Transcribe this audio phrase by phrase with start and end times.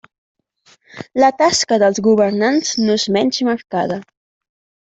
[1.23, 4.01] La tasca dels governants no és menys marcada.